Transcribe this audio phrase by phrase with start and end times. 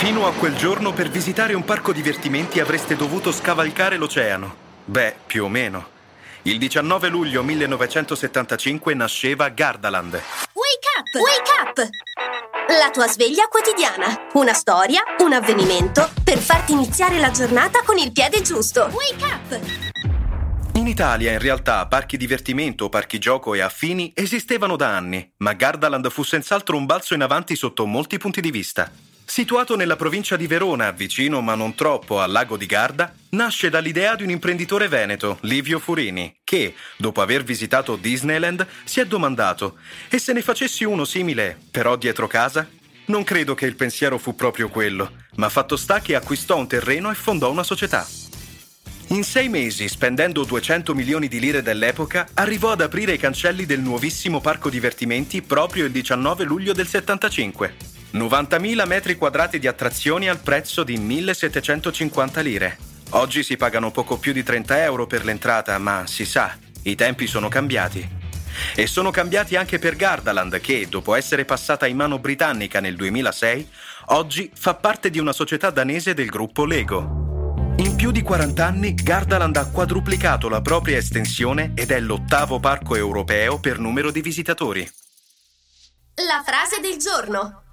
[0.00, 4.56] Fino a quel giorno per visitare un parco divertimenti avreste dovuto scavalcare l'oceano.
[4.86, 5.88] Beh, più o meno.
[6.44, 10.12] Il 19 luglio 1975 nasceva Gardaland.
[10.14, 11.14] Wake up!
[11.20, 11.88] Wake up!
[12.80, 14.28] La tua sveglia quotidiana.
[14.32, 18.88] Una storia, un avvenimento per farti iniziare la giornata con il piede giusto.
[18.90, 19.60] Wake up!
[20.76, 26.08] In Italia, in realtà, parchi divertimento, parchi gioco e affini esistevano da anni, ma Gardaland
[26.08, 28.90] fu senz'altro un balzo in avanti sotto molti punti di vista.
[29.30, 34.16] Situato nella provincia di Verona, vicino ma non troppo al lago di Garda, nasce dall'idea
[34.16, 40.18] di un imprenditore veneto, Livio Furini, che, dopo aver visitato Disneyland, si è domandato: e
[40.18, 42.68] se ne facessi uno simile, però dietro casa?
[43.04, 47.08] Non credo che il pensiero fu proprio quello, ma fatto sta che acquistò un terreno
[47.08, 48.04] e fondò una società.
[49.10, 53.78] In sei mesi, spendendo 200 milioni di lire dell'epoca, arrivò ad aprire i cancelli del
[53.78, 57.89] nuovissimo parco divertimenti proprio il 19 luglio del 75.
[58.12, 62.78] 90.000 metri quadrati di attrazioni al prezzo di 1.750 lire.
[63.10, 67.26] Oggi si pagano poco più di 30 euro per l'entrata, ma si sa, i tempi
[67.26, 68.18] sono cambiati.
[68.74, 73.68] E sono cambiati anche per Gardaland che, dopo essere passata in mano britannica nel 2006,
[74.06, 77.74] oggi fa parte di una società danese del gruppo Lego.
[77.76, 82.96] In più di 40 anni, Gardaland ha quadruplicato la propria estensione ed è l'ottavo parco
[82.96, 84.88] europeo per numero di visitatori.
[86.16, 87.69] La frase del giorno.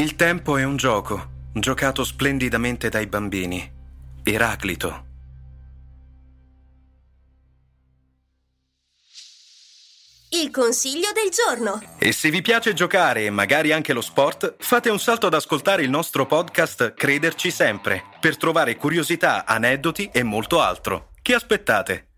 [0.00, 3.70] Il tempo è un gioco, giocato splendidamente dai bambini.
[4.22, 5.04] Eraclito.
[10.30, 11.82] Il consiglio del giorno.
[11.98, 15.82] E se vi piace giocare e magari anche lo sport, fate un salto ad ascoltare
[15.82, 21.10] il nostro podcast Crederci sempre, per trovare curiosità, aneddoti e molto altro.
[21.20, 22.09] Che aspettate?